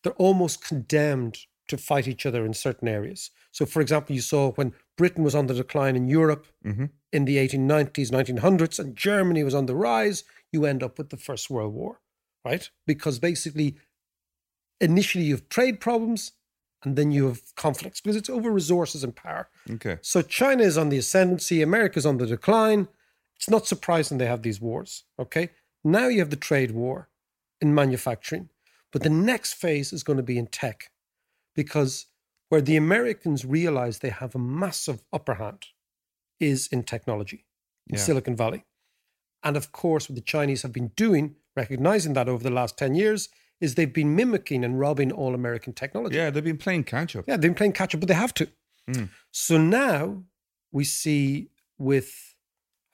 [0.03, 3.31] they're almost condemned to fight each other in certain areas.
[3.51, 6.87] So, for example, you saw when Britain was on the decline in Europe mm-hmm.
[7.13, 11.19] in the 1890s, 1900s, and Germany was on the rise, you end up with the
[11.19, 12.01] First World War,
[12.47, 12.71] right?
[12.87, 13.77] Because basically,
[14.81, 16.33] initially you have trade problems
[16.85, 19.49] and then you have conflicts because it's over resources and power.
[19.71, 19.99] Okay.
[20.03, 22.89] So China is on the ascendancy, America's on the decline.
[23.37, 25.05] It's not surprising they have these wars.
[25.19, 25.51] Okay.
[25.85, 27.09] Now you have the trade war
[27.61, 28.49] in manufacturing.
[28.93, 30.91] But the next phase is going to be in tech
[31.55, 32.07] because
[32.51, 35.65] where the Americans realize they have a massive upper hand
[36.39, 37.47] is in technology,
[37.89, 38.03] in Yeah.
[38.03, 38.65] Silicon Valley.
[39.43, 42.95] And of course, what the Chinese have been doing, recognizing that over the last 10
[42.95, 43.29] years,
[43.63, 46.17] is they've been mimicking and robbing all American technology.
[46.17, 47.25] Yeah, they've been playing catch up.
[47.29, 48.49] Yeah, they've been playing catch up, but they have to.
[48.91, 49.09] Mm.
[49.31, 50.25] So now
[50.73, 51.49] we see
[51.79, 52.35] with,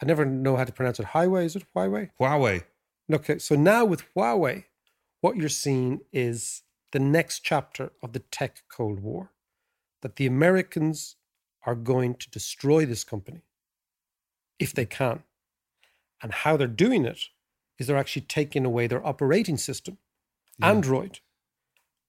[0.02, 2.10] I never know how to pronounce it, Highway, is it Huawei?
[2.20, 2.64] Huawei.
[3.10, 4.64] Okay, so now with Huawei,
[5.22, 9.32] what you're seeing is the next chapter of the tech Cold War
[10.02, 11.16] that the Americans
[11.64, 13.40] are going to destroy this company
[14.58, 15.22] if they can.
[16.22, 17.20] And how they're doing it
[17.78, 19.96] is they're actually taking away their operating system,
[20.62, 21.20] Android,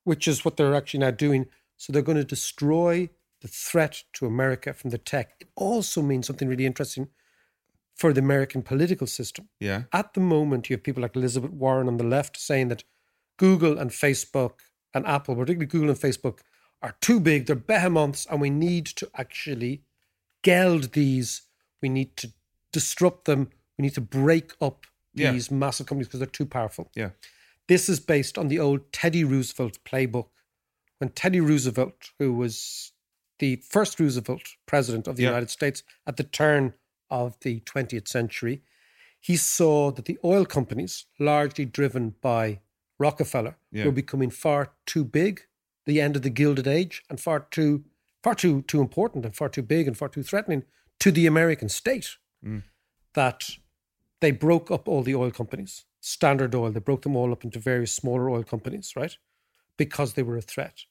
[0.04, 1.48] which is what they're actually now doing.
[1.78, 3.10] So they're going to destroy
[3.42, 5.34] the threat to America from the tech.
[5.40, 7.08] It also means something really interesting
[7.96, 9.48] for the American political system.
[9.60, 9.84] Yeah.
[9.94, 12.84] At the moment, you have people like Elizabeth Warren on the left saying that
[13.38, 14.54] Google and Facebook
[14.94, 16.40] and Apple, particularly Google and Facebook,
[16.82, 19.84] are too big, they're behemoths, and we need to actually
[20.44, 21.44] geld these.
[21.82, 22.32] We need to
[22.72, 23.50] disrupt them.
[23.78, 25.32] We need to break up Yeah.
[25.32, 26.90] these massive companies because they're too powerful.
[26.96, 27.10] Yeah.
[27.70, 30.30] This is based on the old Teddy Roosevelt playbook.
[30.98, 32.94] When Teddy Roosevelt, who was
[33.38, 35.30] the first Roosevelt president of the Yeah.
[35.30, 36.74] United States at the turn
[37.12, 38.64] of the 20th century,
[39.20, 42.60] he saw that the oil companies, largely driven by
[42.98, 43.86] Rockefeller, Yeah.
[43.86, 45.46] were becoming far too big,
[45.86, 47.86] the end of the Gilded Age, and far too
[48.24, 50.66] far too too important and far too big and far too threatening
[51.00, 52.18] to the American state.
[52.44, 52.64] Mm.
[53.14, 53.58] That
[54.22, 57.60] they broke up all the oil companies, Standard Oil, they broke them all up into
[57.60, 59.16] various smaller oil companies, right?
[59.78, 60.82] Because they were a threat.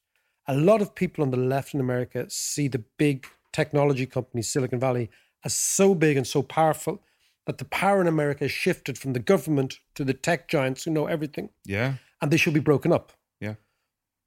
[0.46, 4.80] A lot of people on the left in America see the big technology companies, Silicon
[4.80, 5.10] Valley,
[5.44, 7.02] as so big and so powerful
[7.46, 10.90] that the power in America has shifted from the government to the tech giants who
[10.90, 11.94] know everything, Yeah.
[12.20, 13.12] and they should be broken up.
[13.40, 13.54] Yeah.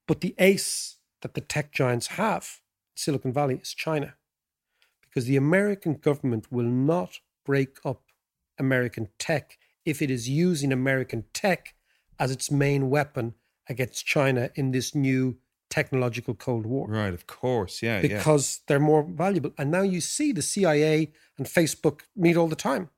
[0.08, 2.62] But the ace that the tech giants have,
[2.96, 4.16] Silicon Valley, is China.
[5.02, 8.02] Because the American government will not break up
[8.58, 11.74] American tech if it is using American tech
[12.20, 13.34] as its main weapon
[13.68, 15.38] against China in this new
[15.70, 16.88] technological Cold War.
[16.88, 17.14] Right.
[17.14, 17.82] Of course.
[17.82, 18.02] Yeah.
[18.02, 18.18] yeah.
[18.18, 19.54] Because they're more valuable.
[19.58, 22.90] And now you see the CIA and Facebook meet all the time.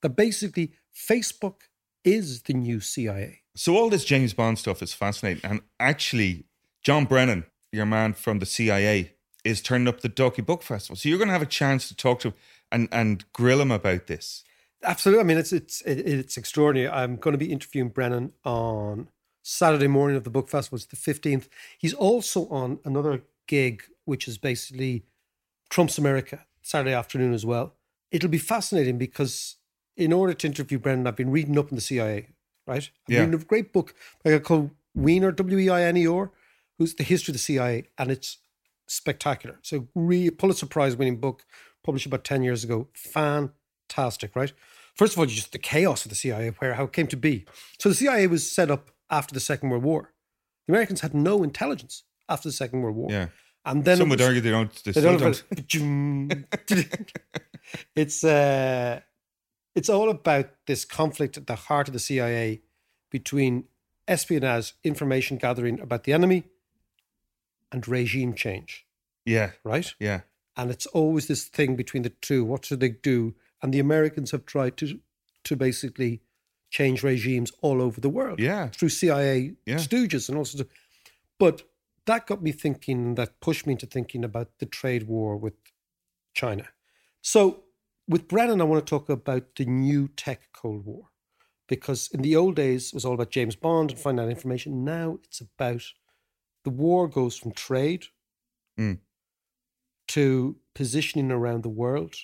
[0.00, 1.62] That basically Facebook
[2.04, 3.42] is the new CIA.
[3.54, 6.46] So all this James Bond stuff is fascinating, and actually,
[6.82, 9.12] John Brennan, your man from the CIA,
[9.44, 10.96] is turning up the Dalkey Book Festival.
[10.96, 12.34] So you're going to have a chance to talk to him
[12.70, 14.42] and and grill him about this.
[14.82, 15.20] Absolutely.
[15.20, 16.88] I mean, it's it's it's extraordinary.
[16.90, 19.08] I'm going to be interviewing Brennan on
[19.42, 20.76] Saturday morning of the book festival.
[20.76, 21.48] It's the 15th.
[21.78, 25.04] He's also on another gig, which is basically
[25.70, 27.74] Trump's America, Saturday afternoon as well.
[28.10, 29.56] It'll be fascinating because
[29.96, 32.28] in order to interview Brennan, I've been reading up on the CIA,
[32.66, 32.90] right?
[33.08, 33.20] I'm Yeah.
[33.20, 36.30] reading a great book by a guy called Weiner, W E I N E R,
[36.78, 38.38] who's the history of the CIA, and it's
[38.86, 39.58] spectacular.
[39.62, 41.44] So, re Pulitzer Prize winning book,
[41.82, 42.88] published about 10 years ago.
[42.94, 44.52] Fantastic, right?
[44.94, 47.46] First of all, just the chaos of the CIA, where how it came to be.
[47.78, 50.12] So, the CIA was set up after the Second World War.
[50.66, 53.10] The Americans had no intelligence after the Second World War.
[53.10, 53.28] Yeah.
[53.64, 54.72] And then Some would was- argue they don't.
[54.84, 55.44] They they still don't
[56.68, 57.12] don't.
[57.94, 59.00] it's uh,
[59.74, 62.62] it's all about this conflict at the heart of the CIA
[63.10, 63.64] between
[64.08, 66.44] espionage, information gathering about the enemy,
[67.70, 68.84] and regime change,
[69.24, 69.52] Yeah.
[69.64, 69.94] right?
[70.00, 70.20] Yeah.
[70.56, 72.44] And it's always this thing between the two.
[72.44, 73.34] What should they do?
[73.62, 75.00] And the Americans have tried to
[75.44, 76.22] to basically
[76.70, 78.40] change regimes all over the world.
[78.40, 78.68] Yeah.
[78.68, 79.76] Through CIA Yeah.
[79.76, 80.70] stooges and all sorts of
[81.38, 81.62] but
[82.06, 85.54] that got me thinking, that pushed me into thinking about the trade war with
[86.34, 86.68] China.
[87.20, 87.64] So
[88.08, 91.10] with Brennan, I want to talk about the new tech Cold War.
[91.68, 94.84] Because in the old days, it was all about James Bond and finding out information.
[94.84, 95.82] Now it's about
[96.64, 98.06] the war goes from trade
[98.78, 98.98] Mm.
[100.08, 102.14] to positioning around the world,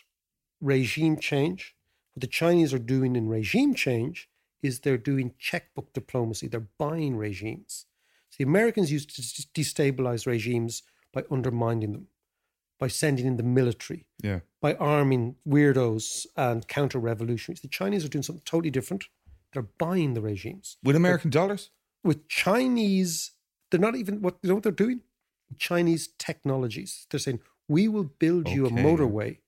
[0.60, 1.74] regime change.
[2.14, 4.28] What the Chinese are doing in regime change
[4.62, 6.48] is they're doing checkbook diplomacy.
[6.48, 7.86] They're buying regimes.
[8.30, 12.08] So the Americans used to destabilize regimes by undermining them,
[12.78, 14.40] by sending in the military, Yeah.
[14.60, 17.60] by arming weirdos and counter revolutionaries.
[17.60, 19.04] The Chinese are doing something totally different.
[19.52, 20.76] They're buying the regimes.
[20.82, 21.70] With American dollars.
[22.04, 23.32] With Chinese,
[23.70, 25.02] they're not even what you know what they're doing?
[25.58, 27.06] Chinese technologies.
[27.10, 29.38] They're saying, we will build you a motorway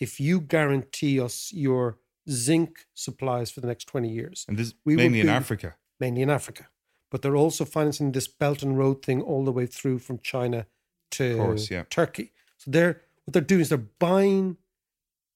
[0.00, 4.44] if you guarantee us your zinc supplies for the next 20 years.
[4.48, 5.76] And this We mainly in Africa.
[6.00, 6.68] Mainly in Africa.
[7.10, 10.66] But they're also financing this Belt and Road thing all the way through from China
[11.12, 11.84] to course, yeah.
[11.90, 12.32] Turkey.
[12.56, 14.56] So they're what they're doing is they're buying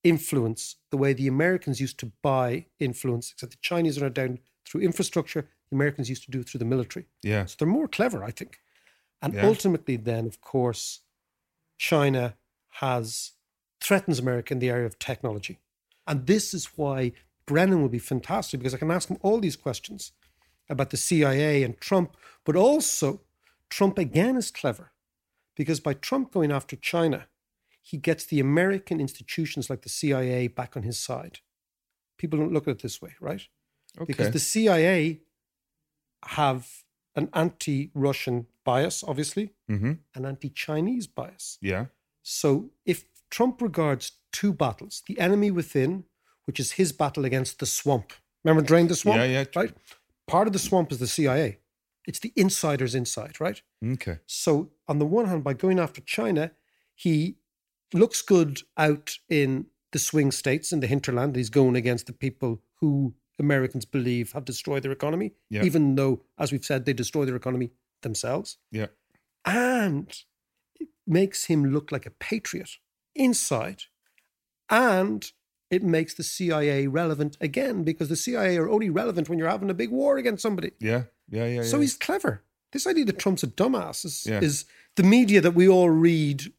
[0.05, 4.39] influence the way the Americans used to buy influence, except the Chinese are now down
[4.65, 5.49] through infrastructure.
[5.71, 7.07] The Americans used to do it through the military.
[7.23, 7.45] Yeah.
[7.47, 8.59] So they're more clever, I think.
[9.21, 9.47] And Yeah.
[9.47, 11.01] ultimately, then, of course,
[11.77, 12.37] China
[12.81, 13.33] has
[13.81, 15.59] threatens America in the area of technology.
[16.07, 17.13] And this is why
[17.47, 20.13] Brennan will be fantastic because I can ask him all these questions
[20.69, 23.23] about the CIA and Trump, but also
[23.71, 24.93] Trump again is clever
[25.57, 27.27] because by Trump going after China,
[27.83, 31.39] he gets the American institutions like the CIA back on his side.
[32.19, 33.43] People don't look at it this way, right?
[33.97, 34.05] Okay.
[34.07, 35.21] because the CIA
[36.25, 36.85] have
[37.17, 39.93] an anti-Russian bias, obviously, Mm-hmm.
[40.15, 41.59] an anti-Chinese bias.
[41.61, 41.87] Yeah.
[42.23, 46.05] So if Trump regards two battles, the enemy within,
[46.47, 48.13] which is his battle against the swamp.
[48.45, 49.19] Remember Drain the Swamp?
[49.19, 49.45] Yeah, yeah.
[49.55, 49.75] Right?
[50.27, 51.59] Part of the swamp is the CIA.
[52.07, 53.61] It's the insiders inside, right?
[53.85, 54.19] Okay.
[54.27, 56.53] So, on the one hand, by going after China,
[56.95, 57.37] he
[57.93, 61.37] looks good out in the swing states in the hinterland.
[61.37, 65.65] He's going against the people who Americans believe have destroyed their economy, Yeah.
[65.65, 67.71] even though, as we've said, they destroy their economy
[68.03, 68.59] themselves.
[68.71, 68.87] Yeah.
[69.45, 70.15] And
[70.81, 72.71] it makes him look like a patriot
[73.19, 73.83] inside.
[74.71, 75.31] And
[75.71, 79.71] it makes the CIA relevant again because the CIA are only relevant when you're having
[79.71, 80.73] a big war against somebody.
[80.81, 81.05] Yeah.
[81.31, 81.83] Yeah, yeah, So yeah.
[81.83, 82.43] he's clever.
[82.73, 84.41] This idea that Trump's a dumbass is, Yeah.
[84.41, 84.65] is
[84.97, 86.53] the media that we all read.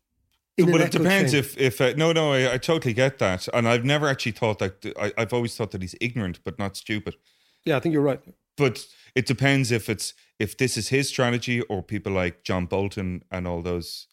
[0.58, 1.48] In but it depends chamber.
[1.48, 4.60] if if uh, no no I, I totally get that and I've never actually thought
[4.60, 7.16] that I, I've always thought that he's ignorant but not stupid
[7.64, 8.20] Yeah, I think you're right.
[8.58, 8.86] but
[9.16, 13.48] it depends if it's if this is his strategy or people like John Bolton and
[13.48, 14.08] all those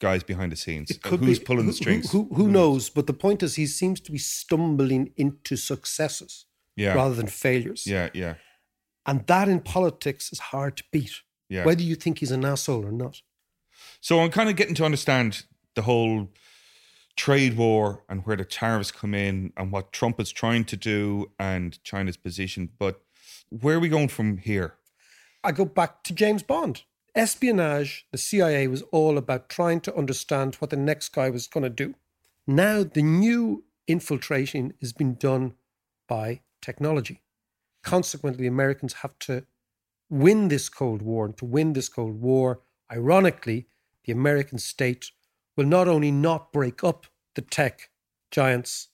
[0.00, 2.90] guys behind the scenes who's be, pulling who, the strings Who, who, who knows?
[2.90, 7.86] But the point is, he seems to be stumbling into successes yeah rather than failures.
[7.86, 8.34] yeah yeah
[9.06, 12.84] And that in politics is hard to beat, yeah whether you think he's an asshole
[12.84, 13.22] or not.
[14.00, 15.44] So I'm kind of getting to understand
[15.74, 16.28] the whole
[17.16, 21.30] trade war and where the tariffs come in and what Trump is trying to do
[21.38, 22.70] and China's position.
[22.78, 23.00] But
[23.48, 24.74] where are we going from here?
[25.42, 26.82] I go back to James Bond.
[27.16, 31.64] Espionage, the CIA was all about trying to understand what the next guy was going
[31.64, 31.94] to do.
[32.46, 35.54] Now, the new infiltration is being done
[36.06, 37.22] by technology.
[37.82, 39.46] Consequently, Americans have to
[40.10, 41.24] win this Cold War.
[41.24, 42.60] And to win this Cold War,
[42.92, 43.66] ironically,
[44.04, 45.10] the American state
[45.56, 47.88] will not only not break up the tech
[48.30, 48.88] giants,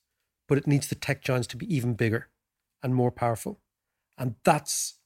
[0.46, 2.28] but it needs the tech giants to be even bigger
[2.84, 3.58] and more powerful.
[4.16, 4.98] And that's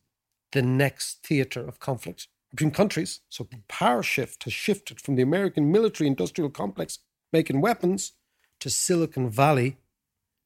[0.52, 3.20] the next theater of conflict between countries.
[3.28, 6.99] So power shift has shifted from the American military industrial complex
[7.32, 8.12] making weapons
[8.61, 9.78] to Silicon Valley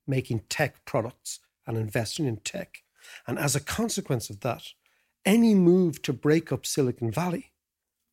[0.06, 2.82] making tech products and investing in tech.
[3.26, 4.64] And as a consequence of that,
[5.24, 7.52] any move to break up Silicon Valley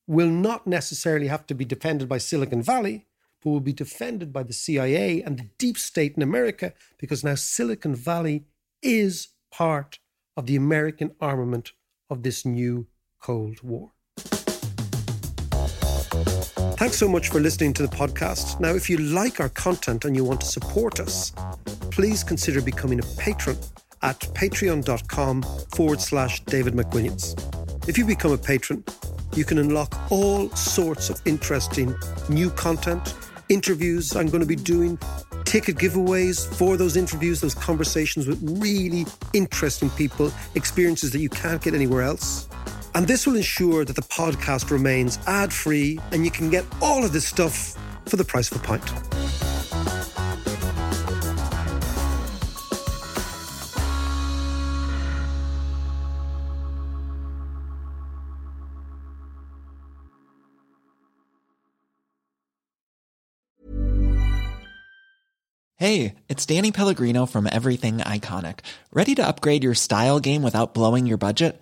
[0.05, 3.05] will not necessarily have to be defended by Silicon Valley,
[3.41, 7.35] but will be defended by the CIA and the deep state in America because now
[7.35, 8.45] Silicon Valley
[8.81, 9.99] is part
[10.35, 11.71] of the American armament
[12.09, 12.87] of this new
[13.27, 13.91] Cold War.
[16.77, 18.61] Thanks so much for listening to the podcast.
[18.61, 21.33] Now, if you like our content and you want to support us,
[21.91, 23.57] please consider becoming a patron
[24.01, 25.43] at patreon.com
[25.75, 27.35] forward slash David McWilliams.
[27.89, 28.85] If you become a patron,
[29.35, 31.93] you can unlock all sorts of interesting
[32.29, 33.13] new content,
[33.49, 34.97] interviews I'm going to be doing,
[35.43, 41.61] ticket giveaways for those interviews, those conversations with really interesting people, experiences that you can't
[41.61, 42.47] get anywhere else.
[42.97, 47.05] And this will ensure that the podcast remains ad free and you can get all
[47.05, 47.77] of this stuff
[48.07, 48.91] for the price of a pint.
[65.75, 68.61] Hey, it's Danny Pellegrino from Everything Iconic.
[68.91, 71.61] Ready to upgrade your style game without blowing your budget?